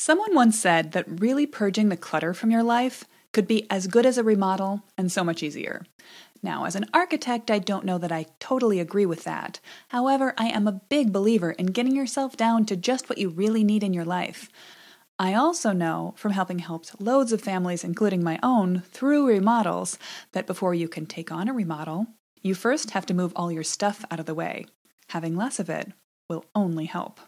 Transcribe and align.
Someone 0.00 0.34
once 0.34 0.58
said 0.58 0.92
that 0.92 1.20
really 1.20 1.44
purging 1.44 1.90
the 1.90 1.96
clutter 1.96 2.32
from 2.32 2.50
your 2.50 2.62
life 2.62 3.04
could 3.34 3.46
be 3.46 3.66
as 3.68 3.86
good 3.86 4.06
as 4.06 4.16
a 4.16 4.24
remodel 4.24 4.82
and 4.96 5.12
so 5.12 5.22
much 5.22 5.42
easier. 5.42 5.84
Now, 6.42 6.64
as 6.64 6.74
an 6.74 6.86
architect, 6.94 7.50
I 7.50 7.58
don't 7.58 7.84
know 7.84 7.98
that 7.98 8.10
I 8.10 8.24
totally 8.38 8.80
agree 8.80 9.04
with 9.04 9.24
that. 9.24 9.60
However, 9.88 10.32
I 10.38 10.46
am 10.46 10.66
a 10.66 10.80
big 10.88 11.12
believer 11.12 11.50
in 11.50 11.66
getting 11.66 11.94
yourself 11.94 12.34
down 12.34 12.64
to 12.64 12.76
just 12.76 13.10
what 13.10 13.18
you 13.18 13.28
really 13.28 13.62
need 13.62 13.82
in 13.82 13.92
your 13.92 14.06
life. 14.06 14.48
I 15.18 15.34
also 15.34 15.70
know 15.72 16.14
from 16.16 16.32
helping 16.32 16.60
helped 16.60 16.98
loads 16.98 17.30
of 17.30 17.42
families, 17.42 17.84
including 17.84 18.24
my 18.24 18.38
own, 18.42 18.80
through 18.90 19.28
remodels, 19.28 19.98
that 20.32 20.46
before 20.46 20.72
you 20.72 20.88
can 20.88 21.04
take 21.04 21.30
on 21.30 21.46
a 21.46 21.52
remodel, 21.52 22.06
you 22.40 22.54
first 22.54 22.92
have 22.92 23.04
to 23.04 23.12
move 23.12 23.34
all 23.36 23.52
your 23.52 23.62
stuff 23.62 24.02
out 24.10 24.18
of 24.18 24.24
the 24.24 24.34
way. 24.34 24.64
Having 25.08 25.36
less 25.36 25.60
of 25.60 25.68
it 25.68 25.92
will 26.26 26.46
only 26.54 26.86
help. 26.86 27.20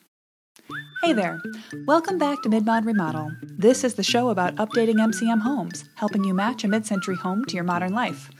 Hey 1.04 1.14
there! 1.14 1.42
Welcome 1.84 2.16
back 2.16 2.42
to 2.42 2.48
Midmod 2.48 2.86
Remodel. 2.86 3.32
This 3.42 3.82
is 3.82 3.94
the 3.94 4.04
show 4.04 4.28
about 4.28 4.54
updating 4.54 5.00
MCM 5.00 5.40
homes, 5.40 5.84
helping 5.96 6.22
you 6.22 6.32
match 6.32 6.62
a 6.62 6.68
mid 6.68 6.86
century 6.86 7.16
home 7.16 7.44
to 7.46 7.56
your 7.56 7.64
modern 7.64 7.92
life. 7.92 8.30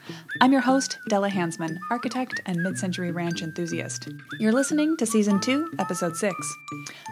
I'm 0.40 0.52
your 0.52 0.60
host, 0.60 0.96
Della 1.08 1.28
Hansman, 1.28 1.80
architect 1.90 2.40
and 2.46 2.62
mid 2.62 2.78
century 2.78 3.10
ranch 3.10 3.42
enthusiast. 3.42 4.08
You're 4.38 4.52
listening 4.52 4.96
to 4.98 5.06
Season 5.06 5.40
2, 5.40 5.72
Episode 5.80 6.16
6. 6.16 6.56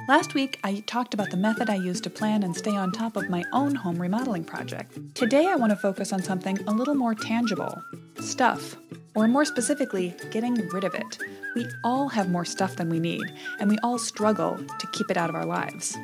Last 0.09 0.35
week, 0.35 0.61
I 0.63 0.85
talked 0.87 1.15
about 1.15 1.31
the 1.31 1.37
method 1.37 1.69
I 1.69 1.75
use 1.75 2.01
to 2.03 2.11
plan 2.11 2.45
and 2.45 2.57
stay 2.57 2.77
on 2.77 2.93
top 2.93 3.17
of 3.17 3.29
my 3.29 3.43
own 3.53 3.75
home 3.75 4.01
remodeling 4.01 4.45
project. 4.45 4.97
Today, 5.17 5.49
I 5.49 5.57
want 5.57 5.71
to 5.71 5.77
focus 5.77 6.13
on 6.13 6.23
something 6.23 6.61
a 6.69 6.73
little 6.73 6.95
more 6.95 7.17
tangible 7.17 7.83
stuff, 8.21 8.77
or 9.17 9.27
more 9.27 9.45
specifically, 9.45 10.15
getting 10.31 10.55
rid 10.69 10.85
of 10.85 10.95
it. 10.95 11.19
We 11.55 11.67
all 11.83 12.09
have 12.11 12.31
more 12.31 12.45
stuff 12.45 12.77
than 12.77 12.89
we 12.89 13.01
need, 13.01 13.25
and 13.59 13.69
we 13.69 13.79
all 13.83 13.99
struggle 13.99 14.57
to 14.79 14.87
keep 14.93 15.11
it 15.11 15.17
out 15.17 15.29
of 15.29 15.35
our 15.35 15.45
lives. 15.45 15.97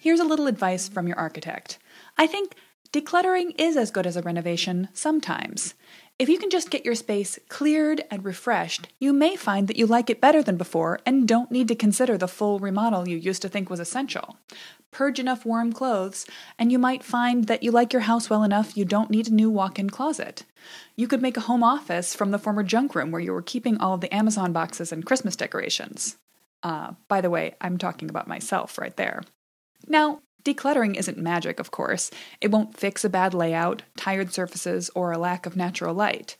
Here's 0.00 0.20
a 0.20 0.24
little 0.24 0.48
advice 0.48 0.88
from 0.88 1.06
your 1.06 1.18
architect. 1.18 1.78
I 2.18 2.26
think 2.26 2.54
decluttering 2.92 3.54
is 3.58 3.76
as 3.76 3.90
good 3.90 4.06
as 4.06 4.16
a 4.16 4.22
renovation 4.22 4.88
sometimes. 4.92 5.74
If 6.18 6.28
you 6.28 6.38
can 6.38 6.50
just 6.50 6.70
get 6.70 6.84
your 6.84 6.94
space 6.94 7.38
cleared 7.48 8.04
and 8.10 8.24
refreshed, 8.24 8.88
you 9.00 9.12
may 9.12 9.34
find 9.34 9.66
that 9.66 9.76
you 9.76 9.86
like 9.86 10.10
it 10.10 10.20
better 10.20 10.42
than 10.42 10.56
before 10.56 11.00
and 11.04 11.26
don't 11.26 11.50
need 11.50 11.66
to 11.68 11.74
consider 11.74 12.16
the 12.16 12.28
full 12.28 12.58
remodel 12.60 13.08
you 13.08 13.16
used 13.16 13.42
to 13.42 13.48
think 13.48 13.68
was 13.68 13.80
essential. 13.80 14.36
Purge 14.92 15.18
enough 15.18 15.44
warm 15.44 15.72
clothes, 15.72 16.24
and 16.56 16.70
you 16.70 16.78
might 16.78 17.02
find 17.02 17.48
that 17.48 17.64
you 17.64 17.72
like 17.72 17.92
your 17.92 18.02
house 18.02 18.30
well 18.30 18.44
enough 18.44 18.76
you 18.76 18.84
don't 18.84 19.10
need 19.10 19.28
a 19.28 19.34
new 19.34 19.50
walk 19.50 19.78
in 19.78 19.90
closet. 19.90 20.44
You 20.96 21.08
could 21.08 21.22
make 21.22 21.36
a 21.36 21.42
home 21.42 21.62
office 21.62 22.14
from 22.14 22.30
the 22.30 22.38
former 22.38 22.62
junk 22.62 22.94
room 22.94 23.10
where 23.10 23.20
you 23.20 23.32
were 23.32 23.42
keeping 23.42 23.78
all 23.78 23.94
of 23.94 24.00
the 24.00 24.14
Amazon 24.14 24.52
boxes 24.52 24.92
and 24.92 25.04
Christmas 25.04 25.36
decorations. 25.36 26.16
Uh, 26.62 26.92
by 27.08 27.20
the 27.20 27.30
way, 27.30 27.54
I'm 27.60 27.78
talking 27.78 28.08
about 28.08 28.28
myself 28.28 28.78
right 28.78 28.96
there. 28.96 29.22
Now, 29.86 30.20
decluttering 30.44 30.96
isn't 30.96 31.18
magic, 31.18 31.60
of 31.60 31.70
course. 31.70 32.10
It 32.40 32.50
won't 32.50 32.76
fix 32.76 33.04
a 33.04 33.10
bad 33.10 33.34
layout, 33.34 33.82
tired 33.96 34.32
surfaces, 34.32 34.90
or 34.94 35.12
a 35.12 35.18
lack 35.18 35.46
of 35.46 35.56
natural 35.56 35.94
light. 35.94 36.36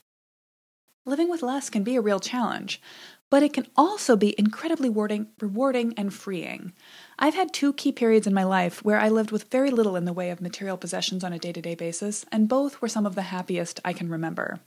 Living 1.07 1.31
with 1.31 1.43
less 1.43 1.71
can 1.71 1.83
be 1.83 1.97
a 1.97 2.03
real 2.03 2.21
challenge, 2.21 2.83
but 3.31 3.43
it 3.43 3.55
can 3.55 3.67
also 3.75 4.17
be 4.17 4.39
incredibly 4.39 4.91
rewarding, 4.91 5.29
rewarding 5.41 5.95
and 5.97 6.13
freeing. 6.13 6.75
I've 7.19 7.37
had 7.37 7.55
two 7.55 7.73
key 7.73 7.91
periods 7.91 8.27
in 8.27 8.35
my 8.35 8.45
life 8.45 8.85
where 8.85 9.01
I 9.01 9.09
lived 9.09 9.31
with 9.31 9.51
very 9.51 9.71
little 9.71 9.97
in 9.97 10.05
the 10.05 10.13
way 10.13 10.29
of 10.29 10.43
material 10.43 10.77
possessions 10.77 11.25
on 11.25 11.33
a 11.33 11.39
day 11.39 11.53
to 11.53 11.63
day 11.63 11.75
basis, 11.75 12.27
and 12.31 12.51
both 12.51 12.83
were 12.83 12.89
some 12.89 13.07
of 13.07 13.15
the 13.15 13.23
happiest 13.23 13.81
I 13.83 13.95
can 13.95 14.11
remember. 14.11 14.61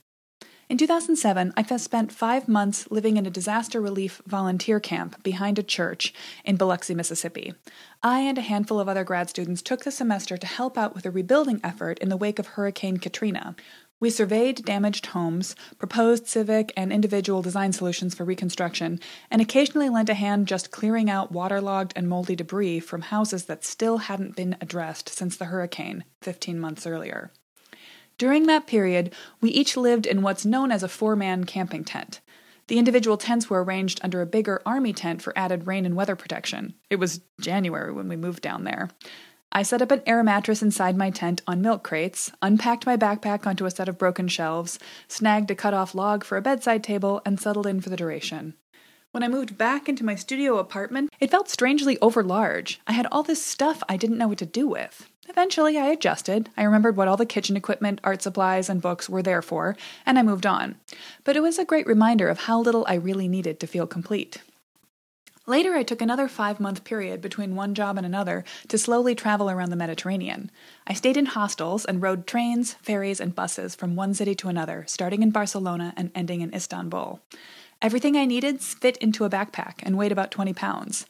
In 0.68 0.78
2007, 0.78 1.52
I 1.56 1.76
spent 1.76 2.12
five 2.12 2.48
months 2.48 2.90
living 2.90 3.16
in 3.16 3.26
a 3.26 3.30
disaster 3.30 3.80
relief 3.80 4.22
volunteer 4.26 4.80
camp 4.80 5.22
behind 5.22 5.58
a 5.58 5.62
church 5.62 6.14
in 6.44 6.56
Biloxi, 6.56 6.94
Mississippi. 6.94 7.52
I 8.02 8.20
and 8.20 8.38
a 8.38 8.42
handful 8.42 8.80
of 8.80 8.88
other 8.88 9.04
grad 9.04 9.28
students 9.28 9.60
took 9.60 9.84
the 9.84 9.90
semester 9.90 10.36
to 10.36 10.46
help 10.46 10.78
out 10.78 10.94
with 10.94 11.04
a 11.04 11.10
rebuilding 11.10 11.60
effort 11.62 11.98
in 11.98 12.08
the 12.08 12.16
wake 12.16 12.38
of 12.38 12.46
Hurricane 12.48 12.96
Katrina. 12.96 13.54
We 14.00 14.10
surveyed 14.10 14.64
damaged 14.64 15.06
homes, 15.06 15.54
proposed 15.78 16.26
civic 16.26 16.72
and 16.76 16.92
individual 16.92 17.42
design 17.42 17.72
solutions 17.72 18.14
for 18.14 18.24
reconstruction, 18.24 18.98
and 19.30 19.42
occasionally 19.42 19.88
lent 19.88 20.08
a 20.08 20.14
hand 20.14 20.48
just 20.48 20.70
clearing 20.70 21.10
out 21.10 21.30
waterlogged 21.30 21.92
and 21.94 22.08
moldy 22.08 22.34
debris 22.34 22.80
from 22.80 23.02
houses 23.02 23.44
that 23.44 23.64
still 23.64 23.98
hadn't 23.98 24.36
been 24.36 24.56
addressed 24.60 25.08
since 25.08 25.36
the 25.36 25.44
hurricane 25.46 26.04
15 26.22 26.58
months 26.58 26.86
earlier. 26.86 27.30
During 28.18 28.46
that 28.46 28.66
period, 28.66 29.14
we 29.40 29.50
each 29.50 29.76
lived 29.76 30.06
in 30.06 30.22
what's 30.22 30.44
known 30.44 30.70
as 30.70 30.82
a 30.82 30.88
four 30.88 31.16
man 31.16 31.44
camping 31.44 31.84
tent. 31.84 32.20
The 32.68 32.78
individual 32.78 33.16
tents 33.16 33.50
were 33.50 33.62
arranged 33.62 34.00
under 34.02 34.22
a 34.22 34.26
bigger 34.26 34.62
army 34.64 34.92
tent 34.92 35.20
for 35.20 35.36
added 35.36 35.66
rain 35.66 35.84
and 35.84 35.96
weather 35.96 36.16
protection. 36.16 36.74
It 36.90 36.96
was 36.96 37.20
January 37.40 37.92
when 37.92 38.08
we 38.08 38.16
moved 38.16 38.42
down 38.42 38.64
there. 38.64 38.90
I 39.54 39.62
set 39.62 39.82
up 39.82 39.90
an 39.90 40.02
air 40.06 40.22
mattress 40.22 40.62
inside 40.62 40.96
my 40.96 41.10
tent 41.10 41.42
on 41.46 41.60
milk 41.60 41.82
crates, 41.82 42.32
unpacked 42.40 42.86
my 42.86 42.96
backpack 42.96 43.46
onto 43.46 43.66
a 43.66 43.70
set 43.70 43.88
of 43.88 43.98
broken 43.98 44.26
shelves, 44.28 44.78
snagged 45.08 45.50
a 45.50 45.54
cut 45.54 45.74
off 45.74 45.94
log 45.94 46.24
for 46.24 46.38
a 46.38 46.42
bedside 46.42 46.82
table, 46.82 47.20
and 47.26 47.38
settled 47.38 47.66
in 47.66 47.82
for 47.82 47.90
the 47.90 47.96
duration. 47.96 48.54
When 49.10 49.22
I 49.22 49.28
moved 49.28 49.58
back 49.58 49.90
into 49.90 50.06
my 50.06 50.14
studio 50.14 50.56
apartment, 50.56 51.10
it 51.20 51.30
felt 51.30 51.50
strangely 51.50 51.98
overlarge. 51.98 52.78
I 52.86 52.92
had 52.92 53.06
all 53.12 53.22
this 53.22 53.44
stuff 53.44 53.82
I 53.86 53.98
didn't 53.98 54.16
know 54.16 54.28
what 54.28 54.38
to 54.38 54.46
do 54.46 54.66
with. 54.66 55.10
Eventually, 55.28 55.78
I 55.78 55.86
adjusted. 55.86 56.50
I 56.56 56.64
remembered 56.64 56.96
what 56.96 57.08
all 57.08 57.16
the 57.16 57.24
kitchen 57.24 57.56
equipment, 57.56 58.00
art 58.02 58.22
supplies, 58.22 58.68
and 58.68 58.82
books 58.82 59.08
were 59.08 59.22
there 59.22 59.42
for, 59.42 59.76
and 60.04 60.18
I 60.18 60.22
moved 60.22 60.46
on. 60.46 60.76
But 61.24 61.36
it 61.36 61.42
was 61.42 61.58
a 61.58 61.64
great 61.64 61.86
reminder 61.86 62.28
of 62.28 62.40
how 62.40 62.60
little 62.60 62.84
I 62.88 62.94
really 62.94 63.28
needed 63.28 63.60
to 63.60 63.66
feel 63.66 63.86
complete. 63.86 64.38
Later, 65.46 65.74
I 65.74 65.82
took 65.82 66.00
another 66.00 66.28
five 66.28 66.60
month 66.60 66.84
period 66.84 67.20
between 67.20 67.56
one 67.56 67.74
job 67.74 67.96
and 67.96 68.06
another 68.06 68.44
to 68.68 68.78
slowly 68.78 69.14
travel 69.14 69.50
around 69.50 69.70
the 69.70 69.76
Mediterranean. 69.76 70.50
I 70.86 70.92
stayed 70.92 71.16
in 71.16 71.26
hostels 71.26 71.84
and 71.84 72.00
rode 72.00 72.28
trains, 72.28 72.74
ferries, 72.74 73.20
and 73.20 73.34
buses 73.34 73.74
from 73.74 73.96
one 73.96 74.14
city 74.14 74.36
to 74.36 74.48
another, 74.48 74.84
starting 74.86 75.22
in 75.22 75.30
Barcelona 75.30 75.94
and 75.96 76.12
ending 76.14 76.42
in 76.42 76.54
Istanbul. 76.54 77.20
Everything 77.80 78.16
I 78.16 78.24
needed 78.24 78.60
fit 78.60 78.96
into 78.98 79.24
a 79.24 79.30
backpack 79.30 79.82
and 79.82 79.98
weighed 79.98 80.12
about 80.12 80.30
20 80.30 80.52
pounds. 80.52 81.06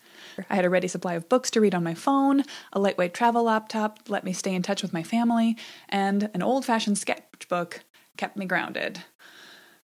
I 0.50 0.55
had 0.55 0.65
a 0.65 0.71
ready 0.71 0.88
supply 0.88 1.15
of 1.15 1.28
books 1.28 1.50
to 1.53 1.60
read 1.60 1.75
on 1.75 1.84
my 1.84 1.94
phone, 1.94 2.44
a 2.72 2.81
lightweight 2.81 3.15
travel 3.15 3.44
laptop 3.44 4.00
let 4.09 4.25
me 4.25 4.33
stay 4.33 4.55
in 4.55 4.62
touch 4.62 4.83
with 4.83 4.93
my 4.93 5.03
family, 5.03 5.56
and 5.88 6.31
an 6.34 6.43
old 6.43 6.65
fashioned 6.65 6.99
sketchbook 6.99 7.84
kept 8.16 8.37
me 8.37 8.47
grounded. 8.47 9.05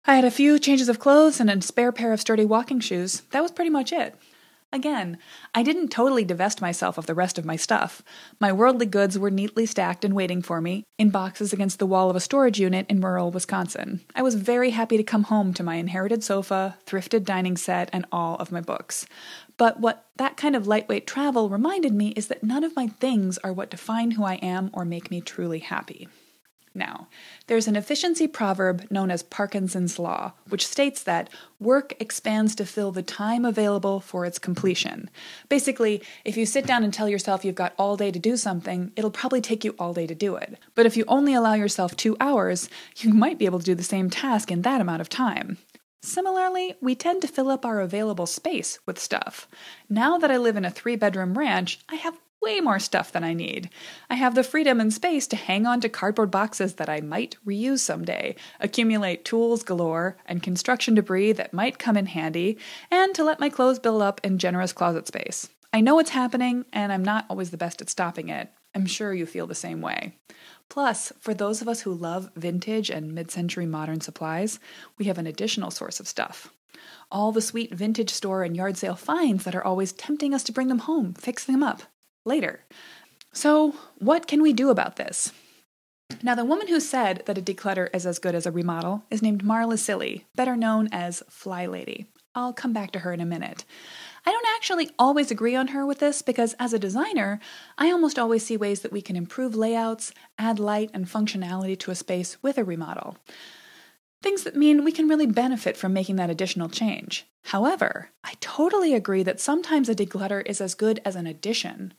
I 0.07 0.15
had 0.15 0.25
a 0.25 0.31
few 0.31 0.59
changes 0.59 0.89
of 0.89 0.99
clothes 0.99 1.41
and 1.41 1.51
a 1.51 1.61
spare 1.61 1.93
pair 1.93 2.13
of 2.13 2.21
sturdy 2.21 2.45
walking 2.45 2.81
shoes. 2.81 3.23
That 3.31 3.43
was 3.43 3.51
pretty 3.51 3.71
much 3.71 3.93
it. 3.93 4.15
Again, 4.71 5.17
I 5.55 5.63
didn't 5.63 5.89
totally 5.89 6.25
divest 6.25 6.61
myself 6.61 6.99
of 6.99 7.07
the 7.07 7.15
rest 7.15 7.39
of 7.39 7.47
my 7.47 7.57
stuff. 7.57 8.03
My 8.39 8.53
worldly 8.53 8.85
goods 8.85 9.19
were 9.19 9.31
neatly 9.31 9.65
stacked 9.65 10.05
and 10.05 10.13
waiting 10.13 10.43
for 10.43 10.61
me, 10.61 10.85
in 10.99 11.09
boxes 11.09 11.55
against 11.55 11.79
the 11.79 11.87
wall 11.87 12.11
of 12.11 12.17
a 12.17 12.21
storage 12.21 12.61
unit 12.61 12.85
in 12.91 13.01
rural 13.01 13.31
Wisconsin. 13.31 14.03
I 14.15 14.21
was 14.21 14.35
very 14.35 14.71
happy 14.71 14.99
to 14.99 15.03
come 15.03 15.23
home 15.25 15.55
to 15.55 15.63
my 15.63 15.77
inherited 15.77 16.23
sofa, 16.23 16.77
thrifted 16.85 17.25
dining 17.25 17.57
set, 17.57 17.89
and 17.95 18.05
all 18.13 18.37
of 18.37 18.53
my 18.53 18.61
books. 18.61 19.07
But 19.57 19.81
what 19.81 20.05
that 20.17 20.37
kind 20.37 20.55
of 20.55 20.67
lightweight 20.67 21.07
travel 21.07 21.49
reminded 21.49 21.95
me 21.95 22.09
is 22.09 22.29
that 22.29 22.43
none 22.45 22.63
of 22.63 22.77
my 22.77 22.89
things 22.89 23.39
are 23.39 23.55
what 23.55 23.71
define 23.71 24.13
who 24.13 24.25
I 24.25 24.35
am 24.35 24.69
or 24.75 24.85
make 24.85 25.11
me 25.11 25.23
truly 25.23 25.61
happy. 25.61 26.09
Now, 26.75 27.09
there's 27.47 27.67
an 27.67 27.77
efficiency 27.77 28.29
proverb 28.29 28.87
known 28.91 29.11
as 29.11 29.23
Parkinson's 29.23 29.99
Law, 29.99 30.33
which 30.49 30.67
states 30.67 31.03
that 31.03 31.31
work 31.59 31.95
expands 31.99 32.55
to 32.57 32.67
fill 32.67 32.93
the 32.93 33.03
time 33.03 33.45
available 33.45 34.01
for 34.01 34.25
its 34.25 34.39
completion. 34.39 35.11
Basically, 35.49 36.03
if 36.25 36.37
you 36.37 36.47
sit 36.47 36.67
down 36.67 36.85
and 36.85 36.93
tell 36.93 37.09
yourself 37.09 37.45
you've 37.45 37.55
got 37.55 37.75
all 37.79 37.97
day 37.97 38.11
to 38.11 38.19
do 38.19 38.37
something, 38.37 38.93
it'll 38.97 39.11
probably 39.11 39.41
take 39.41 39.65
you 39.65 39.75
all 39.79 39.93
day 39.93 40.07
to 40.07 40.15
do 40.15 40.37
it. 40.37 40.59
But 40.75 40.87
if 40.87 40.97
you 40.97 41.05
only 41.09 41.35
allow 41.35 41.55
yourself 41.55 41.97
two 41.97 42.17
hours, 42.21 42.69
you 42.97 43.13
might 43.13 43.39
be 43.39 43.47
able 43.47 43.59
to 43.59 43.65
do 43.65 43.75
the 43.75 43.83
same 43.83 44.11
task 44.11 44.51
in 44.51 44.63
that 44.63 44.81
amount 44.81 45.01
of 45.01 45.09
time. 45.09 45.59
Similarly, 46.01 46.75
we 46.81 46.95
tend 46.95 47.23
to 47.23 47.29
fill 47.29 47.51
up 47.51 47.65
our 47.65 47.81
available 47.81 48.27
space 48.27 48.79
with 48.87 49.01
stuff. 49.01 49.49
Now 49.91 50.17
that 50.19 50.31
I 50.31 50.37
live 50.37 50.57
in 50.57 50.65
a 50.65 50.71
three 50.71 50.95
bedroom 50.95 51.37
ranch, 51.37 51.81
I 51.89 51.97
have 51.97 52.19
way 52.49 52.61
more 52.61 52.79
stuff 52.79 53.13
than 53.13 53.23
I 53.23 53.35
need. 53.35 53.69
I 54.09 54.15
have 54.15 54.35
the 54.35 54.43
freedom 54.43 54.81
and 54.81 54.91
space 54.91 55.27
to 55.27 55.37
hang 55.37 55.67
on 55.67 55.83
to 55.83 55.89
cardboard 55.91 56.31
boxes 56.31 56.77
that 56.77 56.89
I 56.89 57.03
might 57.03 57.37
reuse 57.47 57.81
someday, 57.81 58.37
accumulate 58.59 59.27
tools 59.27 59.63
galore 59.63 60.17
and 60.25 60.43
construction 60.43 60.95
debris 60.95 61.33
that 61.33 61.53
might 61.53 61.79
come 61.79 61.95
in 61.95 62.07
handy, 62.07 62.57
and 62.91 63.15
to 63.15 63.23
let 63.23 63.39
my 63.39 63.51
clothes 63.51 63.79
build 63.79 64.01
up 64.01 64.23
in 64.25 64.39
generous 64.39 64.73
closet 64.73 65.07
space. 65.07 65.51
I 65.75 65.83
know 65.83 65.95
what's 65.95 66.09
happening, 66.09 66.65
and 66.73 66.91
I'm 66.91 67.05
not 67.05 67.27
always 67.29 67.51
the 67.51 67.59
best 67.59 67.83
at 67.83 67.91
stopping 67.91 68.31
it. 68.31 68.51
I'm 68.75 68.87
sure 68.87 69.13
you 69.13 69.27
feel 69.27 69.47
the 69.47 69.55
same 69.55 69.83
way. 69.83 70.17
Plus, 70.71 71.13
for 71.21 71.35
those 71.35 71.61
of 71.61 71.69
us 71.69 71.83
who 71.83 71.93
love 71.93 72.31
vintage 72.35 72.89
and 72.89 73.15
mid 73.15 73.31
century 73.31 73.67
modern 73.67 74.01
supplies, 74.01 74.59
we 74.97 75.05
have 75.05 75.19
an 75.19 75.27
additional 75.27 75.71
source 75.71 76.01
of 76.01 76.09
stuff. 76.09 76.51
All 77.13 77.31
the 77.31 77.43
sweet 77.43 77.75
vintage 77.75 78.11
store 78.11 78.43
and 78.43 78.57
yard 78.57 78.79
sale 78.79 78.97
finds 78.97 79.45
that 79.45 79.55
are 79.55 79.65
always 79.65 79.93
tempting 79.93 80.33
us 80.33 80.43
to 80.45 80.53
bring 80.53 80.69
them 80.69 80.79
home, 80.79 81.13
fix 81.13 81.45
them 81.45 81.63
up, 81.63 81.83
later. 82.29 82.65
So, 83.33 83.75
what 83.99 84.29
can 84.29 84.41
we 84.41 84.53
do 84.53 84.71
about 84.71 84.97
this? 84.97 85.33
Now, 86.23 86.35
the 86.35 86.45
woman 86.45 86.69
who 86.69 86.81
said 86.81 87.23
that 87.27 87.39
a 87.39 87.43
declutter 87.43 87.89
is 87.95 88.07
as 88.07 88.19
good 88.19 88.35
as 88.35 88.47
a 88.47 88.51
remodel 88.51 89.05
is 89.11 89.23
named 89.23 89.45
Marla 89.45 89.75
Cilley, 89.75 90.25
better 90.35 90.57
known 90.57 90.89
as 90.91 91.23
Fly 91.29 91.67
Lady. 91.67 92.07
I'll 92.35 92.53
come 92.53 92.73
back 92.73 92.93
to 92.93 93.01
her 93.01 93.13
in 93.13 93.21
a 93.21 93.27
minute. 93.27 93.65
I 94.25 94.33
don't 94.33 94.47
actually 94.57 94.91
always 94.99 95.31
agree 95.31 95.55
on 95.55 95.69
her 95.69 95.85
with 95.87 95.99
this 95.99 96.23
because, 96.23 96.55
as 96.59 96.73
a 96.73 96.79
designer, 96.79 97.41
I 97.77 97.91
almost 97.91 98.19
always 98.19 98.45
see 98.45 98.57
ways 98.57 98.81
that 98.81 98.93
we 98.93 99.03
can 99.03 99.17
improve 99.17 99.55
layouts, 99.55 100.13
add 100.39 100.59
light 100.59 100.91
and 100.95 101.07
functionality 101.07 101.79
to 101.81 101.91
a 101.91 101.95
space 101.95 102.37
with 102.43 102.59
a 102.59 102.65
remodel. 102.65 103.17
Things 104.21 104.43
that 104.45 104.57
mean 104.57 104.85
we 104.85 104.93
can 104.93 105.09
really 105.09 105.27
benefit 105.27 105.77
from 105.77 105.93
making 105.93 106.17
that 106.17 106.31
additional 106.31 106.69
change. 106.69 107.27
However, 107.45 108.11
I 108.25 108.35
totally 108.41 108.95
agree 108.95 109.23
that 109.23 109.41
sometimes 109.41 109.89
a 109.89 109.95
declutter 109.95 110.45
is 110.45 110.61
as 110.61 110.75
good 110.75 111.01
as 111.05 111.15
an 111.15 111.27
addition. 111.27 111.95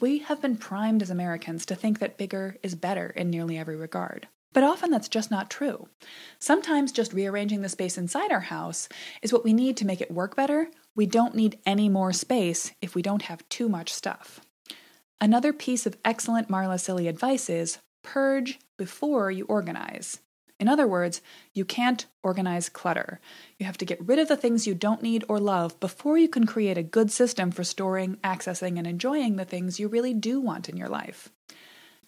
We 0.00 0.18
have 0.18 0.40
been 0.40 0.56
primed 0.56 1.02
as 1.02 1.10
Americans 1.10 1.66
to 1.66 1.74
think 1.74 1.98
that 1.98 2.16
bigger 2.16 2.56
is 2.62 2.74
better 2.74 3.10
in 3.10 3.28
nearly 3.28 3.58
every 3.58 3.76
regard. 3.76 4.28
But 4.52 4.62
often 4.62 4.90
that's 4.90 5.08
just 5.08 5.32
not 5.32 5.50
true. 5.50 5.88
Sometimes 6.38 6.92
just 6.92 7.12
rearranging 7.12 7.62
the 7.62 7.68
space 7.68 7.98
inside 7.98 8.30
our 8.30 8.40
house 8.40 8.88
is 9.20 9.32
what 9.32 9.44
we 9.44 9.52
need 9.52 9.76
to 9.78 9.86
make 9.86 10.00
it 10.00 10.12
work 10.12 10.36
better. 10.36 10.68
We 10.94 11.06
don't 11.06 11.34
need 11.34 11.58
any 11.66 11.88
more 11.88 12.12
space 12.12 12.72
if 12.80 12.94
we 12.94 13.02
don't 13.02 13.22
have 13.22 13.48
too 13.48 13.68
much 13.68 13.92
stuff. 13.92 14.40
Another 15.20 15.52
piece 15.52 15.86
of 15.86 15.96
excellent 16.04 16.48
Marla 16.48 16.78
Cilley 16.78 17.08
advice 17.08 17.50
is 17.50 17.78
purge 18.04 18.60
before 18.76 19.32
you 19.32 19.44
organize. 19.46 20.20
In 20.60 20.68
other 20.68 20.86
words, 20.86 21.20
you 21.52 21.64
can't 21.64 22.06
organize 22.22 22.68
clutter. 22.68 23.20
You 23.58 23.66
have 23.66 23.78
to 23.78 23.84
get 23.84 24.06
rid 24.06 24.18
of 24.18 24.28
the 24.28 24.36
things 24.36 24.66
you 24.66 24.74
don't 24.74 25.02
need 25.02 25.24
or 25.28 25.40
love 25.40 25.78
before 25.80 26.16
you 26.16 26.28
can 26.28 26.46
create 26.46 26.78
a 26.78 26.82
good 26.82 27.10
system 27.10 27.50
for 27.50 27.64
storing, 27.64 28.16
accessing, 28.22 28.78
and 28.78 28.86
enjoying 28.86 29.36
the 29.36 29.44
things 29.44 29.80
you 29.80 29.88
really 29.88 30.14
do 30.14 30.40
want 30.40 30.68
in 30.68 30.76
your 30.76 30.88
life. 30.88 31.30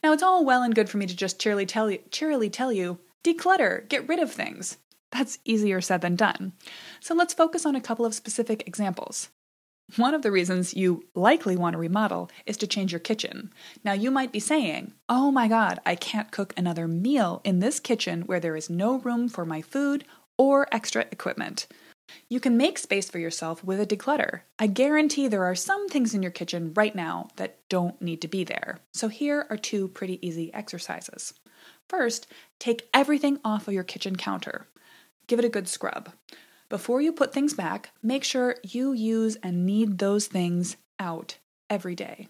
Now, 0.02 0.12
it's 0.12 0.22
all 0.22 0.44
well 0.44 0.62
and 0.62 0.74
good 0.74 0.88
for 0.88 0.98
me 0.98 1.06
to 1.06 1.16
just 1.16 1.40
cheerily 1.40 1.66
tell 1.66 1.90
you, 1.90 1.98
cheerily 2.10 2.48
tell 2.48 2.72
you 2.72 3.00
declutter, 3.24 3.88
get 3.88 4.08
rid 4.08 4.20
of 4.20 4.30
things. 4.30 4.76
That's 5.10 5.38
easier 5.44 5.80
said 5.80 6.00
than 6.00 6.14
done. 6.14 6.52
So 7.00 7.14
let's 7.14 7.34
focus 7.34 7.66
on 7.66 7.74
a 7.74 7.80
couple 7.80 8.04
of 8.04 8.14
specific 8.14 8.66
examples. 8.66 9.30
One 9.94 10.14
of 10.14 10.22
the 10.22 10.32
reasons 10.32 10.74
you 10.74 11.04
likely 11.14 11.56
want 11.56 11.74
to 11.74 11.78
remodel 11.78 12.28
is 12.44 12.56
to 12.58 12.66
change 12.66 12.92
your 12.92 12.98
kitchen. 12.98 13.52
Now, 13.84 13.92
you 13.92 14.10
might 14.10 14.32
be 14.32 14.40
saying, 14.40 14.92
Oh 15.08 15.30
my 15.30 15.46
God, 15.46 15.78
I 15.86 15.94
can't 15.94 16.32
cook 16.32 16.52
another 16.56 16.88
meal 16.88 17.40
in 17.44 17.60
this 17.60 17.78
kitchen 17.78 18.22
where 18.22 18.40
there 18.40 18.56
is 18.56 18.68
no 18.68 18.98
room 18.98 19.28
for 19.28 19.44
my 19.44 19.62
food 19.62 20.04
or 20.36 20.66
extra 20.72 21.06
equipment. 21.12 21.68
You 22.28 22.40
can 22.40 22.56
make 22.56 22.78
space 22.78 23.08
for 23.08 23.20
yourself 23.20 23.62
with 23.62 23.80
a 23.80 23.86
declutter. 23.86 24.40
I 24.58 24.66
guarantee 24.66 25.28
there 25.28 25.44
are 25.44 25.54
some 25.54 25.88
things 25.88 26.14
in 26.14 26.22
your 26.22 26.32
kitchen 26.32 26.72
right 26.74 26.94
now 26.94 27.28
that 27.36 27.60
don't 27.68 28.00
need 28.02 28.20
to 28.22 28.28
be 28.28 28.42
there. 28.42 28.80
So, 28.92 29.06
here 29.06 29.46
are 29.50 29.56
two 29.56 29.86
pretty 29.86 30.18
easy 30.26 30.52
exercises. 30.52 31.32
First, 31.88 32.26
take 32.58 32.88
everything 32.92 33.38
off 33.44 33.68
of 33.68 33.74
your 33.74 33.84
kitchen 33.84 34.16
counter. 34.16 34.66
Give 35.28 35.38
it 35.38 35.44
a 35.44 35.48
good 35.48 35.68
scrub. 35.68 36.10
Before 36.68 37.00
you 37.00 37.12
put 37.12 37.32
things 37.32 37.54
back, 37.54 37.90
make 38.02 38.24
sure 38.24 38.56
you 38.64 38.92
use 38.92 39.36
and 39.42 39.64
need 39.64 39.98
those 39.98 40.26
things 40.26 40.76
out 40.98 41.38
every 41.70 41.94
day. 41.94 42.28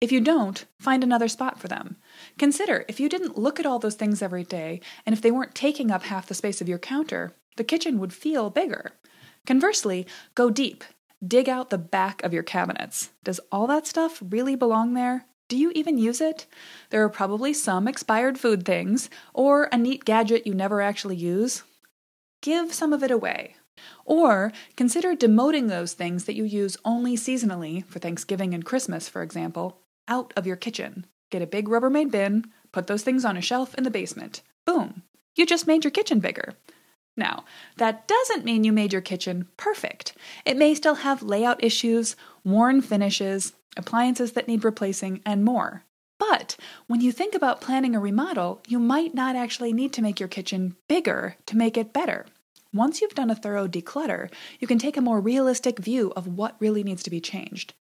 If 0.00 0.10
you 0.10 0.20
don't, 0.20 0.64
find 0.80 1.04
another 1.04 1.28
spot 1.28 1.60
for 1.60 1.68
them. 1.68 1.96
Consider 2.36 2.84
if 2.88 2.98
you 2.98 3.08
didn't 3.08 3.38
look 3.38 3.60
at 3.60 3.66
all 3.66 3.78
those 3.78 3.94
things 3.94 4.22
every 4.22 4.42
day, 4.42 4.80
and 5.06 5.14
if 5.14 5.22
they 5.22 5.30
weren't 5.30 5.54
taking 5.54 5.90
up 5.90 6.02
half 6.02 6.26
the 6.26 6.34
space 6.34 6.60
of 6.60 6.68
your 6.68 6.78
counter, 6.78 7.32
the 7.56 7.64
kitchen 7.64 8.00
would 8.00 8.12
feel 8.12 8.50
bigger. 8.50 8.92
Conversely, 9.46 10.04
go 10.34 10.50
deep. 10.50 10.82
Dig 11.26 11.48
out 11.48 11.70
the 11.70 11.78
back 11.78 12.22
of 12.22 12.32
your 12.32 12.42
cabinets. 12.42 13.10
Does 13.22 13.40
all 13.52 13.66
that 13.68 13.86
stuff 13.86 14.20
really 14.20 14.56
belong 14.56 14.94
there? 14.94 15.26
Do 15.48 15.56
you 15.56 15.70
even 15.74 15.96
use 15.96 16.20
it? 16.20 16.46
There 16.90 17.04
are 17.04 17.08
probably 17.08 17.54
some 17.54 17.86
expired 17.86 18.38
food 18.38 18.64
things, 18.64 19.08
or 19.32 19.68
a 19.70 19.78
neat 19.78 20.04
gadget 20.04 20.46
you 20.46 20.54
never 20.54 20.82
actually 20.82 21.16
use 21.16 21.62
give 22.44 22.74
some 22.74 22.92
of 22.92 23.02
it 23.02 23.10
away. 23.10 23.56
Or 24.04 24.52
consider 24.76 25.16
demoting 25.16 25.68
those 25.68 25.94
things 25.94 26.26
that 26.26 26.34
you 26.34 26.44
use 26.44 26.76
only 26.84 27.16
seasonally, 27.16 27.84
for 27.86 27.98
Thanksgiving 27.98 28.52
and 28.52 28.64
Christmas, 28.64 29.08
for 29.08 29.22
example, 29.22 29.80
out 30.06 30.32
of 30.36 30.46
your 30.46 30.56
kitchen. 30.56 31.06
Get 31.30 31.40
a 31.40 31.46
big 31.46 31.68
Rubbermaid 31.68 32.10
bin, 32.10 32.44
put 32.70 32.86
those 32.86 33.02
things 33.02 33.24
on 33.24 33.38
a 33.38 33.40
shelf 33.40 33.74
in 33.76 33.82
the 33.82 33.90
basement. 33.90 34.42
Boom! 34.66 35.02
You 35.34 35.46
just 35.46 35.66
made 35.66 35.84
your 35.84 35.90
kitchen 35.90 36.20
bigger. 36.20 36.52
Now, 37.16 37.44
that 37.78 38.06
doesn't 38.06 38.44
mean 38.44 38.62
you 38.62 38.72
made 38.72 38.92
your 38.92 39.00
kitchen 39.00 39.48
perfect. 39.56 40.14
It 40.44 40.58
may 40.58 40.74
still 40.74 40.96
have 40.96 41.22
layout 41.22 41.64
issues, 41.64 42.14
worn 42.44 42.82
finishes, 42.82 43.54
appliances 43.76 44.32
that 44.32 44.48
need 44.48 44.64
replacing, 44.64 45.22
and 45.24 45.44
more. 45.44 45.84
But 46.18 46.56
when 46.86 47.00
you 47.00 47.10
think 47.10 47.34
about 47.34 47.60
planning 47.60 47.94
a 47.96 48.00
remodel, 48.00 48.60
you 48.68 48.78
might 48.78 49.14
not 49.14 49.34
actually 49.34 49.72
need 49.72 49.92
to 49.94 50.02
make 50.02 50.20
your 50.20 50.28
kitchen 50.28 50.76
bigger 50.88 51.36
to 51.46 51.56
make 51.56 51.76
it 51.76 51.92
better. 51.92 52.26
Once 52.74 53.00
you've 53.00 53.14
done 53.14 53.30
a 53.30 53.36
thorough 53.36 53.68
declutter, 53.68 54.28
you 54.58 54.66
can 54.66 54.78
take 54.78 54.96
a 54.96 55.00
more 55.00 55.20
realistic 55.20 55.78
view 55.78 56.12
of 56.16 56.26
what 56.26 56.56
really 56.58 56.82
needs 56.82 57.04
to 57.04 57.10
be 57.10 57.20
changed. 57.20 57.72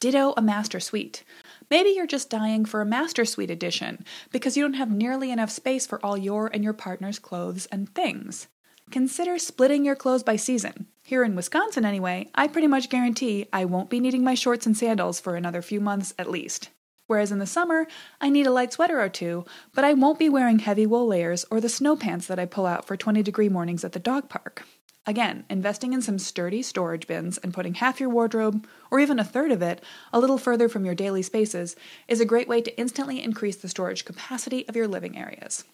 Ditto 0.00 0.34
a 0.36 0.42
master 0.42 0.78
suite. 0.78 1.24
Maybe 1.70 1.90
you're 1.90 2.06
just 2.06 2.28
dying 2.28 2.66
for 2.66 2.82
a 2.82 2.86
master 2.86 3.24
suite 3.24 3.50
edition 3.50 4.04
because 4.30 4.54
you 4.54 4.62
don't 4.62 4.74
have 4.74 4.90
nearly 4.90 5.30
enough 5.30 5.50
space 5.50 5.86
for 5.86 5.98
all 6.04 6.18
your 6.18 6.46
and 6.46 6.62
your 6.62 6.74
partner's 6.74 7.18
clothes 7.18 7.66
and 7.72 7.92
things. 7.94 8.48
Consider 8.90 9.38
splitting 9.38 9.84
your 9.84 9.96
clothes 9.96 10.22
by 10.22 10.36
season. 10.36 10.86
Here 11.04 11.24
in 11.24 11.34
Wisconsin, 11.34 11.86
anyway, 11.86 12.28
I 12.34 12.48
pretty 12.48 12.68
much 12.68 12.90
guarantee 12.90 13.46
I 13.50 13.64
won't 13.64 13.90
be 13.90 13.98
needing 13.98 14.24
my 14.24 14.34
shorts 14.34 14.66
and 14.66 14.76
sandals 14.76 15.18
for 15.18 15.36
another 15.36 15.62
few 15.62 15.80
months 15.80 16.12
at 16.18 16.30
least. 16.30 16.68
Whereas 17.08 17.32
in 17.32 17.40
the 17.40 17.46
summer, 17.46 17.88
I 18.20 18.28
need 18.28 18.46
a 18.46 18.52
light 18.52 18.72
sweater 18.72 19.00
or 19.00 19.08
two, 19.08 19.44
but 19.74 19.82
I 19.82 19.94
won't 19.94 20.18
be 20.18 20.28
wearing 20.28 20.60
heavy 20.60 20.86
wool 20.86 21.06
layers 21.06 21.44
or 21.50 21.60
the 21.60 21.68
snow 21.68 21.96
pants 21.96 22.26
that 22.28 22.38
I 22.38 22.44
pull 22.44 22.66
out 22.66 22.86
for 22.86 22.96
20 22.96 23.22
degree 23.22 23.48
mornings 23.48 23.82
at 23.82 23.92
the 23.92 23.98
dog 23.98 24.28
park. 24.28 24.64
Again, 25.06 25.44
investing 25.48 25.94
in 25.94 26.02
some 26.02 26.18
sturdy 26.18 26.60
storage 26.60 27.06
bins 27.06 27.38
and 27.38 27.54
putting 27.54 27.74
half 27.74 27.98
your 27.98 28.10
wardrobe, 28.10 28.66
or 28.90 29.00
even 29.00 29.18
a 29.18 29.24
third 29.24 29.50
of 29.50 29.62
it, 29.62 29.82
a 30.12 30.20
little 30.20 30.36
further 30.36 30.68
from 30.68 30.84
your 30.84 30.94
daily 30.94 31.22
spaces 31.22 31.76
is 32.08 32.20
a 32.20 32.26
great 32.26 32.46
way 32.46 32.60
to 32.60 32.78
instantly 32.78 33.24
increase 33.24 33.56
the 33.56 33.70
storage 33.70 34.04
capacity 34.04 34.68
of 34.68 34.76
your 34.76 34.86
living 34.86 35.16
areas. 35.16 35.64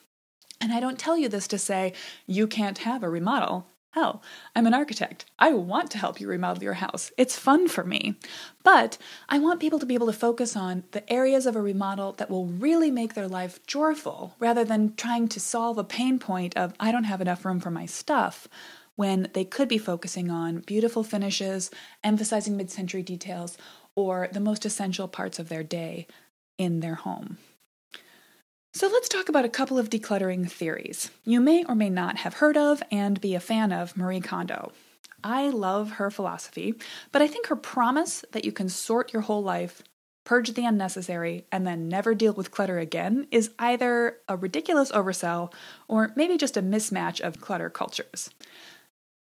And 0.60 0.72
I 0.72 0.78
don't 0.78 1.00
tell 1.00 1.18
you 1.18 1.28
this 1.28 1.48
to 1.48 1.58
say 1.58 1.94
you 2.28 2.46
can't 2.46 2.78
have 2.78 3.02
a 3.02 3.08
remodel. 3.08 3.66
Hell, 3.94 4.24
I'm 4.56 4.66
an 4.66 4.74
architect. 4.74 5.24
I 5.38 5.52
want 5.52 5.92
to 5.92 5.98
help 5.98 6.20
you 6.20 6.26
remodel 6.26 6.64
your 6.64 6.72
house. 6.74 7.12
It's 7.16 7.38
fun 7.38 7.68
for 7.68 7.84
me. 7.84 8.16
But 8.64 8.98
I 9.28 9.38
want 9.38 9.60
people 9.60 9.78
to 9.78 9.86
be 9.86 9.94
able 9.94 10.08
to 10.08 10.12
focus 10.12 10.56
on 10.56 10.82
the 10.90 11.08
areas 11.08 11.46
of 11.46 11.54
a 11.54 11.62
remodel 11.62 12.10
that 12.14 12.28
will 12.28 12.46
really 12.46 12.90
make 12.90 13.14
their 13.14 13.28
life 13.28 13.64
joyful 13.68 14.34
rather 14.40 14.64
than 14.64 14.96
trying 14.96 15.28
to 15.28 15.38
solve 15.38 15.78
a 15.78 15.84
pain 15.84 16.18
point 16.18 16.56
of, 16.56 16.74
I 16.80 16.90
don't 16.90 17.04
have 17.04 17.20
enough 17.20 17.44
room 17.44 17.60
for 17.60 17.70
my 17.70 17.86
stuff, 17.86 18.48
when 18.96 19.28
they 19.32 19.44
could 19.44 19.68
be 19.68 19.78
focusing 19.78 20.28
on 20.28 20.62
beautiful 20.62 21.04
finishes, 21.04 21.70
emphasizing 22.02 22.56
mid 22.56 22.72
century 22.72 23.04
details, 23.04 23.56
or 23.94 24.28
the 24.32 24.40
most 24.40 24.66
essential 24.66 25.06
parts 25.06 25.38
of 25.38 25.48
their 25.48 25.62
day 25.62 26.08
in 26.58 26.80
their 26.80 26.96
home. 26.96 27.38
So 28.76 28.88
let's 28.88 29.08
talk 29.08 29.28
about 29.28 29.44
a 29.44 29.48
couple 29.48 29.78
of 29.78 29.88
decluttering 29.88 30.50
theories 30.50 31.08
you 31.24 31.40
may 31.40 31.64
or 31.64 31.76
may 31.76 31.88
not 31.88 32.16
have 32.16 32.34
heard 32.34 32.56
of 32.56 32.82
and 32.90 33.20
be 33.20 33.36
a 33.36 33.40
fan 33.40 33.70
of 33.70 33.96
Marie 33.96 34.20
Kondo. 34.20 34.72
I 35.22 35.48
love 35.50 35.92
her 35.92 36.10
philosophy, 36.10 36.74
but 37.12 37.22
I 37.22 37.28
think 37.28 37.46
her 37.46 37.54
promise 37.54 38.24
that 38.32 38.44
you 38.44 38.50
can 38.50 38.68
sort 38.68 39.12
your 39.12 39.22
whole 39.22 39.44
life, 39.44 39.84
purge 40.24 40.54
the 40.54 40.64
unnecessary, 40.66 41.46
and 41.52 41.64
then 41.64 41.88
never 41.88 42.16
deal 42.16 42.32
with 42.32 42.50
clutter 42.50 42.80
again 42.80 43.28
is 43.30 43.52
either 43.60 44.16
a 44.28 44.36
ridiculous 44.36 44.90
oversell 44.90 45.52
or 45.86 46.12
maybe 46.16 46.36
just 46.36 46.56
a 46.56 46.62
mismatch 46.62 47.20
of 47.20 47.40
clutter 47.40 47.70
cultures. 47.70 48.28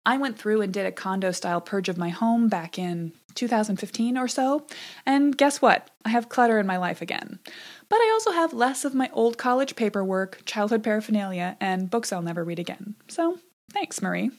I 0.06 0.16
went 0.16 0.38
through 0.38 0.62
and 0.62 0.72
did 0.72 0.86
a 0.86 0.92
Kondo 0.92 1.30
style 1.30 1.60
purge 1.60 1.88
of 1.88 1.98
my 1.98 2.08
home 2.08 2.48
back 2.48 2.78
in 2.78 3.12
2015 3.34 4.16
or 4.16 4.28
so, 4.28 4.66
and 5.04 5.36
guess 5.36 5.60
what? 5.60 5.90
I 6.04 6.08
have 6.08 6.28
clutter 6.28 6.58
in 6.58 6.66
my 6.66 6.78
life 6.78 7.02
again. 7.02 7.38
But 7.88 7.96
I 7.96 8.10
also 8.12 8.32
have 8.32 8.52
less 8.52 8.84
of 8.84 8.94
my 8.94 9.10
old 9.12 9.36
college 9.36 9.76
paperwork, 9.76 10.42
childhood 10.46 10.82
paraphernalia, 10.82 11.56
and 11.60 11.90
books 11.90 12.12
I'll 12.12 12.22
never 12.22 12.44
read 12.44 12.58
again. 12.58 12.94
So, 13.08 13.38
thanks, 13.72 14.00
Marie. 14.00 14.30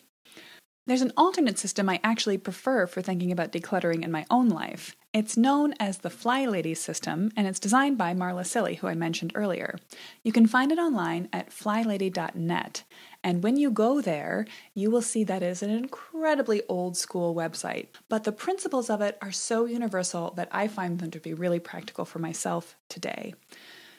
There's 0.88 1.04
an 1.04 1.14
alternate 1.16 1.60
system 1.60 1.88
I 1.90 2.00
actually 2.04 2.38
prefer 2.38 2.88
for 2.88 3.02
thinking 3.02 3.32
about 3.32 3.52
decluttering 3.52 4.04
in 4.04 4.12
my 4.12 4.26
own 4.30 4.50
life, 4.50 4.96
It's 5.14 5.36
known 5.36 5.74
as 5.78 5.98
the 5.98 6.10
Fly 6.10 6.46
Lady 6.46 6.74
system, 6.74 7.32
and 7.36 7.46
it's 7.46 7.60
designed 7.60 7.98
by 7.98 8.14
Marla 8.14 8.46
Cilley, 8.46 8.78
who 8.78 8.88
I 8.88 8.94
mentioned 8.96 9.34
earlier. 9.36 9.78
You 10.24 10.32
can 10.32 10.48
find 10.48 10.72
it 10.72 10.80
online 10.80 11.28
at 11.34 11.50
flylady.net, 11.50 12.84
and 13.22 13.44
when 13.44 13.58
you 13.58 13.72
go 13.72 14.00
there, 14.00 14.46
you 14.74 14.90
will 14.90 15.02
see 15.02 15.26
that 15.26 15.44
it 15.44 15.48
is 15.48 15.62
an 15.62 15.70
incredibly 15.70 16.62
old 16.70 16.96
school 16.96 17.36
website. 17.36 17.88
But 18.08 18.24
the 18.24 18.32
principles 18.32 18.90
of 18.90 19.02
it 19.02 19.18
are 19.22 19.34
so 19.34 19.66
universal 19.66 20.32
that 20.38 20.48
I 20.50 20.70
find 20.70 21.00
them 21.00 21.12
to 21.12 21.20
be 21.20 21.34
really 21.34 21.60
practical 21.60 22.06
for 22.06 22.20
myself 22.20 22.78
today. 22.88 23.34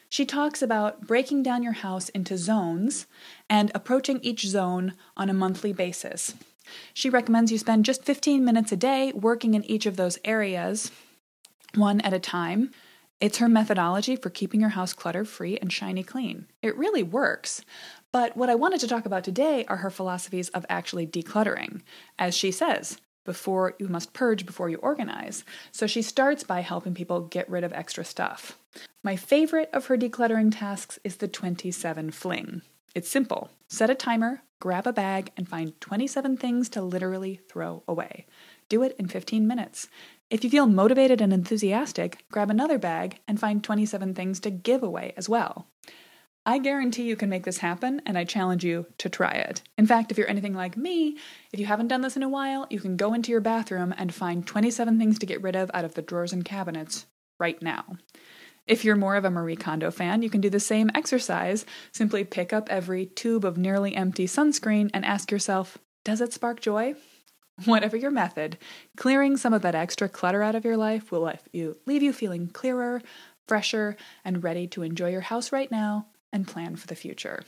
She 0.09 0.25
talks 0.25 0.63
about 0.63 1.07
breaking 1.07 1.43
down 1.43 1.63
your 1.63 1.73
house 1.73 2.09
into 2.11 2.39
zones 2.39 3.07
and 3.51 3.71
approaching 3.75 4.19
each 4.23 4.47
zone 4.47 4.95
on 5.15 5.29
a 5.29 5.35
monthly 5.35 5.75
basis. 5.75 6.33
She 6.95 7.11
recommends 7.11 7.53
you 7.53 7.59
spend 7.59 7.85
just 7.85 8.05
15 8.05 8.45
minutes 8.45 8.73
a 8.73 8.77
day 8.77 9.13
working 9.15 9.55
in 9.55 9.65
each 9.65 9.87
of 9.87 9.97
those 9.97 10.19
areas, 10.25 10.91
one 11.75 12.01
at 12.03 12.13
a 12.13 12.19
time. 12.19 12.71
It's 13.21 13.39
her 13.39 13.49
methodology 13.49 14.17
for 14.17 14.31
keeping 14.31 14.61
your 14.61 14.71
house 14.71 14.93
clutter 14.93 15.25
free 15.25 15.57
and 15.59 15.73
shiny 15.73 16.03
clean. 16.03 16.47
It 16.61 16.77
really 16.77 17.03
works. 17.03 17.65
But 18.11 18.37
what 18.37 18.51
I 18.51 18.57
wanted 18.57 18.81
to 18.81 18.89
talk 18.89 19.07
about 19.07 19.25
today 19.25 19.65
are 19.67 19.77
her 19.77 19.91
philosophies 19.91 20.49
of 20.51 20.67
actually 20.69 21.07
decluttering. 21.07 21.83
As 22.19 22.37
she 22.37 22.51
says, 22.51 23.01
before 23.25 23.75
you 23.79 23.89
must 23.89 24.13
purge 24.13 24.45
before 24.45 24.69
you 24.69 24.79
organize. 24.79 25.45
So 25.71 25.87
she 25.87 26.03
starts 26.03 26.45
by 26.45 26.61
helping 26.61 26.95
people 26.95 27.21
get 27.21 27.49
rid 27.49 27.65
of 27.65 27.73
extra 27.73 28.05
stuff. 28.05 28.59
My 29.03 29.17
favorite 29.17 29.71
of 29.73 29.87
her 29.87 29.97
decluttering 29.97 30.57
tasks 30.57 30.99
is 31.05 31.17
the 31.17 31.29
27 31.29 32.11
fling. 32.11 32.63
It's 32.95 33.09
simple. 33.09 33.51
Set 33.69 33.91
a 33.91 33.95
timer, 33.95 34.43
grab 34.63 34.87
a 34.87 34.93
bag, 34.93 35.33
and 35.37 35.49
find 35.49 35.81
27 35.81 36.37
things 36.37 36.69
to 36.69 36.81
literally 36.81 37.41
throw 37.49 37.83
away. 37.89 38.25
Do 38.69 38.85
it 38.85 38.95
in 38.97 39.09
15 39.09 39.45
minutes. 39.45 39.89
If 40.31 40.45
you 40.45 40.51
feel 40.51 40.69
motivated 40.69 41.21
and 41.21 41.33
enthusiastic, 41.33 42.25
grab 42.31 42.49
another 42.49 42.79
bag 42.79 43.19
and 43.27 43.41
find 43.41 43.65
27 43.65 44.15
things 44.15 44.39
to 44.39 44.51
give 44.53 44.85
away 44.85 45.15
as 45.17 45.29
well. 45.29 45.67
I 46.47 46.59
guarantee 46.59 47.03
you 47.03 47.17
can 47.17 47.29
make 47.29 47.43
this 47.43 47.59
happen, 47.59 48.03
and 48.07 48.17
I 48.17 48.23
challenge 48.23 48.63
you 48.63 48.87
to 48.99 49.09
try 49.09 49.33
it. 49.33 49.63
In 49.77 49.89
fact, 49.89 50.13
if 50.13 50.17
you're 50.17 50.31
anything 50.31 50.55
like 50.55 50.77
me, 50.77 51.17
if 51.53 51.59
you 51.59 51.67
haven't 51.67 51.89
done 51.89 52.03
this 52.03 52.17
in 52.17 52.23
a 52.23 52.29
while, 52.29 52.69
you 52.71 52.79
can 52.79 52.97
go 52.97 53.15
into 53.15 53.33
your 53.33 53.41
bathroom 53.41 53.93
and 53.99 54.15
find 54.15 54.47
27 54.47 54.97
things 54.97 55.19
to 55.19 55.27
get 55.27 55.43
rid 55.43 55.57
of 55.57 55.73
out 55.75 55.85
of 55.85 55.95
the 55.95 56.03
drawers 56.03 56.33
and 56.33 56.45
cabinets 56.45 57.07
right 57.41 57.61
now. 57.61 57.97
If 58.67 58.85
you're 58.85 58.97
more 58.97 59.17
of 59.17 59.25
a 59.25 59.31
Marie 59.31 59.57
Kondo 59.57 59.91
fan, 59.91 60.23
you 60.23 60.31
can 60.31 60.41
do 60.41 60.49
the 60.49 60.61
same 60.61 60.91
exercise. 60.95 61.67
Simply 61.93 62.23
pick 62.23 62.53
up 62.53 62.69
every 62.71 63.07
tube 63.07 63.45
of 63.45 63.59
nearly 63.59 63.97
empty 63.97 64.27
sunscreen 64.27 64.91
and 64.95 65.05
ask 65.05 65.31
yourself, 65.31 65.79
does 66.05 66.21
it 66.21 66.33
spark 66.33 66.61
joy? 66.61 66.95
Whatever 67.65 67.97
your 67.97 68.11
method, 68.11 68.59
clearing 68.97 69.37
some 69.37 69.53
of 69.53 69.63
that 69.63 69.75
extra 69.75 70.09
clutter 70.09 70.43
out 70.43 70.55
of 70.55 70.65
your 70.65 70.77
life 70.77 71.11
will 71.11 71.33
leave 71.53 72.03
you 72.03 72.13
feeling 72.13 72.49
clearer, 72.49 73.03
fresher, 73.49 73.97
and 74.25 74.45
ready 74.45 74.67
to 74.69 74.83
enjoy 74.83 75.11
your 75.11 75.21
house 75.23 75.53
right 75.53 75.71
now 75.71 76.07
and 76.33 76.49
plan 76.49 76.77
for 76.77 76.87
the 76.87 76.95
future. 76.95 77.43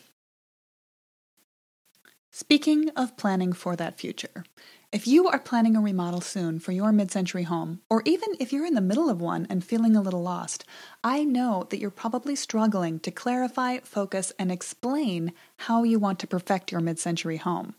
Speaking 2.36 2.88
of 2.96 3.16
planning 3.16 3.52
for 3.52 3.76
that 3.76 3.96
future, 3.96 4.44
if 4.90 5.06
you 5.06 5.28
are 5.28 5.38
planning 5.38 5.76
a 5.76 5.80
remodel 5.80 6.20
soon 6.20 6.58
for 6.58 6.72
your 6.72 6.90
mid 6.90 7.12
century 7.12 7.44
home, 7.44 7.80
or 7.88 8.02
even 8.04 8.30
if 8.40 8.52
you're 8.52 8.66
in 8.66 8.74
the 8.74 8.80
middle 8.80 9.08
of 9.08 9.20
one 9.20 9.46
and 9.48 9.62
feeling 9.62 9.94
a 9.94 10.02
little 10.02 10.20
lost, 10.20 10.64
I 11.04 11.22
know 11.22 11.68
that 11.70 11.78
you're 11.78 11.92
probably 11.92 12.34
struggling 12.34 12.98
to 12.98 13.12
clarify, 13.12 13.78
focus, 13.84 14.32
and 14.36 14.50
explain 14.50 15.32
how 15.58 15.84
you 15.84 16.00
want 16.00 16.18
to 16.18 16.26
perfect 16.26 16.72
your 16.72 16.80
mid 16.80 16.98
century 16.98 17.36
home. 17.36 17.76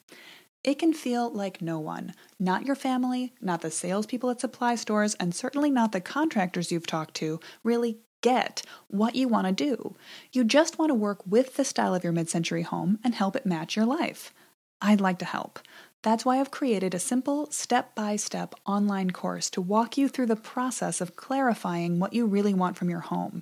It 0.63 0.79
can 0.79 0.93
feel 0.93 1.29
like 1.29 1.62
no 1.62 1.77
one, 1.77 2.13
not 2.39 2.65
your 2.65 2.77
family, 2.77 3.33
not 3.41 3.59
the 3.59 3.69
salespeople 3.69 4.29
at 4.29 4.39
supply 4.39 4.75
stores, 4.75 5.15
and 5.15 5.35
certainly 5.35 5.69
not 5.69 5.91
the 5.91 6.00
contractors 6.00 6.71
you've 6.71 6.88
talked 6.88 7.15
to, 7.15 7.41
really 7.65 7.97
get 8.21 8.62
what 8.88 9.15
you 9.15 9.27
want 9.27 9.47
to 9.47 9.51
do. 9.51 9.95
You 10.31 10.45
just 10.45 10.79
want 10.79 10.91
to 10.91 10.95
work 10.95 11.19
with 11.27 11.57
the 11.57 11.65
style 11.65 11.93
of 11.93 12.05
your 12.05 12.13
mid 12.13 12.29
century 12.29 12.62
home 12.62 13.00
and 13.03 13.13
help 13.13 13.35
it 13.35 13.45
match 13.45 13.75
your 13.75 13.85
life. 13.85 14.33
I'd 14.82 15.01
like 15.01 15.20
to 15.20 15.25
help. 15.25 15.60
That's 16.03 16.24
why 16.24 16.39
I've 16.39 16.51
created 16.51 16.94
a 16.94 17.00
simple 17.00 17.50
step 17.50 17.96
by 17.96 18.15
step 18.15 18.53
online 18.65 19.10
course 19.10 19.50
to 19.51 19.62
walk 19.62 19.98
you 19.98 20.08
through 20.08 20.27
the 20.27 20.36
process 20.36 21.01
of 21.01 21.15
clarifying 21.15 22.00
what 22.00 22.13
you 22.13 22.27
really 22.27 22.53
want 22.53 22.77
from 22.77 22.91
your 22.91 23.00
home, 23.00 23.41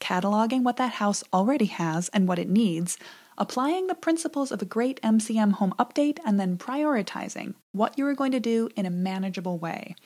cataloging 0.00 0.62
what 0.62 0.76
that 0.76 0.92
house 0.92 1.24
already 1.32 1.66
has 1.66 2.08
and 2.10 2.28
what 2.28 2.38
it 2.38 2.48
needs, 2.48 2.98
applying 3.36 3.88
the 3.88 3.96
principles 3.96 4.52
of 4.52 4.62
a 4.62 4.66
great 4.66 5.00
MCM 5.02 5.54
home 5.54 5.74
update, 5.76 6.18
and 6.24 6.38
then 6.38 6.56
prioritizing 6.56 7.54
what 7.72 7.98
you 7.98 8.06
are 8.06 8.14
going 8.14 8.30
to 8.30 8.38
do 8.38 8.68
in 8.76 8.86
a 8.86 8.90
manageable 8.90 9.58
way. 9.58 9.96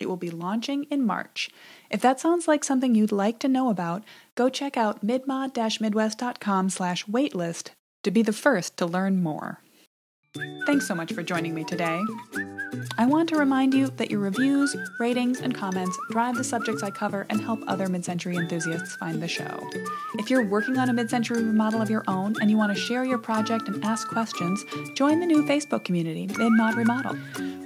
It 0.00 0.08
will 0.08 0.16
be 0.16 0.30
launching 0.30 0.84
in 0.84 1.04
March. 1.04 1.50
If 1.90 2.00
that 2.00 2.20
sounds 2.20 2.48
like 2.48 2.64
something 2.64 2.94
you'd 2.94 3.12
like 3.12 3.38
to 3.40 3.48
know 3.48 3.68
about, 3.68 4.02
go 4.34 4.48
check 4.48 4.78
out 4.78 5.04
midmod-midwest.com 5.04 6.70
slash 6.70 7.04
waitlist 7.04 7.68
to 8.02 8.10
be 8.10 8.22
the 8.22 8.32
first 8.32 8.78
to 8.78 8.86
learn 8.86 9.22
more. 9.22 9.60
Thanks 10.66 10.86
so 10.86 10.94
much 10.94 11.12
for 11.12 11.22
joining 11.22 11.54
me 11.54 11.64
today. 11.64 12.00
I 12.98 13.06
want 13.06 13.28
to 13.30 13.36
remind 13.36 13.74
you 13.74 13.88
that 13.96 14.10
your 14.10 14.20
reviews, 14.20 14.76
ratings, 14.98 15.40
and 15.40 15.54
comments 15.54 15.98
drive 16.10 16.36
the 16.36 16.44
subjects 16.44 16.82
I 16.82 16.90
cover 16.90 17.26
and 17.28 17.40
help 17.40 17.60
other 17.66 17.88
mid 17.88 18.04
century 18.04 18.36
enthusiasts 18.36 18.96
find 18.96 19.22
the 19.22 19.28
show. 19.28 19.68
If 20.18 20.30
you're 20.30 20.44
working 20.44 20.78
on 20.78 20.88
a 20.88 20.92
mid 20.92 21.10
century 21.10 21.42
remodel 21.42 21.82
of 21.82 21.90
your 21.90 22.04
own 22.08 22.34
and 22.40 22.50
you 22.50 22.56
want 22.56 22.74
to 22.74 22.80
share 22.80 23.04
your 23.04 23.18
project 23.18 23.68
and 23.68 23.84
ask 23.84 24.08
questions, 24.08 24.64
join 24.94 25.20
the 25.20 25.26
new 25.26 25.42
Facebook 25.44 25.84
community, 25.84 26.26
MidMod 26.28 26.76
Remodel. 26.76 27.16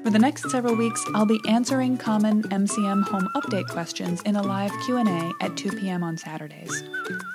For 0.04 0.10
the 0.10 0.18
next 0.18 0.50
several 0.50 0.76
weeks, 0.76 1.02
I'll 1.14 1.26
be 1.26 1.40
answering 1.48 1.96
common 1.96 2.42
MCM 2.44 3.08
home 3.08 3.28
update 3.34 3.68
questions 3.68 4.20
in 4.22 4.36
a 4.36 4.42
live 4.42 4.72
Q&A 4.84 5.32
at 5.40 5.56
2 5.56 5.72
p.m. 5.78 6.02
on 6.02 6.16
Saturdays. 6.16 6.84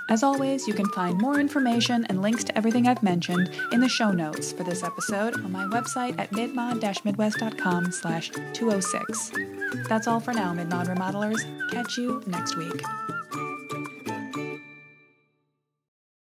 As 0.09 0.23
always, 0.23 0.67
you 0.67 0.73
can 0.73 0.87
find 0.89 1.19
more 1.19 1.39
information 1.39 2.05
and 2.05 2.21
links 2.21 2.43
to 2.43 2.57
everything 2.57 2.87
I've 2.87 3.03
mentioned 3.03 3.49
in 3.71 3.79
the 3.79 3.89
show 3.89 4.11
notes 4.11 4.51
for 4.51 4.63
this 4.63 4.83
episode 4.83 5.35
on 5.35 5.51
my 5.51 5.65
website 5.65 6.17
at 6.19 6.31
midmod-midwest.com 6.31 7.68
slash 7.91 8.31
206. 8.53 9.31
That's 9.87 10.07
all 10.07 10.19
for 10.19 10.33
now, 10.33 10.53
Midmod 10.53 10.87
Remodelers. 10.87 11.41
Catch 11.71 11.97
you 11.97 12.21
next 12.25 12.57
week. 12.57 12.81